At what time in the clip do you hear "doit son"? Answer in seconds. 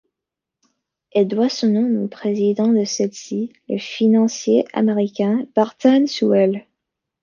1.27-1.67